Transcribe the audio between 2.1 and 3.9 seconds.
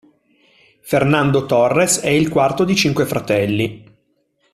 quarto di cinque fratelli.